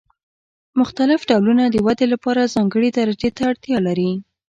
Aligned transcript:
مختلف 0.79 1.19
ډولونه 1.29 1.63
د 1.69 1.75
ودې 1.85 2.05
لپاره 2.13 2.51
ځانګړې 2.53 2.89
درجې 2.99 3.29
ته 3.35 3.41
اړتیا 3.51 3.77
لري. 3.87 4.11